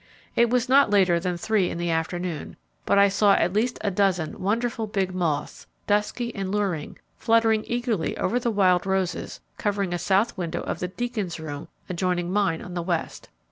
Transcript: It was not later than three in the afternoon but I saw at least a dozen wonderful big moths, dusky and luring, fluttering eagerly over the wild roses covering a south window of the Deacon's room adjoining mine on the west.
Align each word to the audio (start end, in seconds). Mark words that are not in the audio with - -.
It 0.35 0.49
was 0.49 0.67
not 0.67 0.89
later 0.89 1.19
than 1.19 1.37
three 1.37 1.69
in 1.69 1.77
the 1.77 1.91
afternoon 1.91 2.57
but 2.87 2.97
I 2.97 3.07
saw 3.07 3.33
at 3.35 3.53
least 3.53 3.77
a 3.81 3.91
dozen 3.91 4.41
wonderful 4.41 4.87
big 4.87 5.13
moths, 5.13 5.67
dusky 5.85 6.33
and 6.33 6.51
luring, 6.51 6.97
fluttering 7.19 7.63
eagerly 7.67 8.17
over 8.17 8.39
the 8.39 8.49
wild 8.49 8.87
roses 8.87 9.41
covering 9.59 9.93
a 9.93 9.99
south 9.99 10.35
window 10.35 10.61
of 10.61 10.79
the 10.79 10.87
Deacon's 10.87 11.39
room 11.39 11.67
adjoining 11.87 12.33
mine 12.33 12.63
on 12.63 12.73
the 12.73 12.81
west. 12.81 13.29